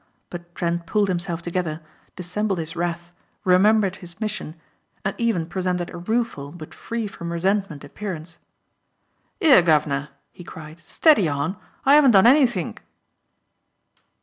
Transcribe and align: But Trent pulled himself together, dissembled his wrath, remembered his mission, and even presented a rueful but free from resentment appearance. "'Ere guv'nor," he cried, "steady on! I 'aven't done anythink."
But 0.31 0.55
Trent 0.55 0.87
pulled 0.87 1.09
himself 1.09 1.43
together, 1.43 1.79
dissembled 2.15 2.57
his 2.57 2.75
wrath, 2.75 3.11
remembered 3.43 3.97
his 3.97 4.19
mission, 4.19 4.55
and 5.05 5.13
even 5.19 5.45
presented 5.45 5.91
a 5.91 5.97
rueful 5.97 6.51
but 6.51 6.73
free 6.73 7.05
from 7.05 7.31
resentment 7.31 7.83
appearance. 7.83 8.39
"'Ere 9.41 9.61
guv'nor," 9.61 10.09
he 10.31 10.43
cried, 10.43 10.79
"steady 10.79 11.29
on! 11.29 11.55
I 11.85 11.95
'aven't 11.97 12.13
done 12.17 12.25
anythink." 12.25 12.83